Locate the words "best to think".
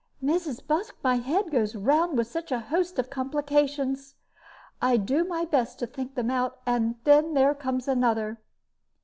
5.45-6.15